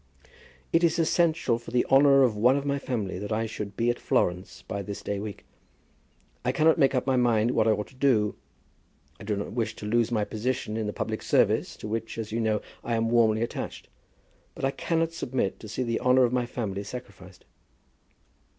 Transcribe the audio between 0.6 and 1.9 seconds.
"It is essential for the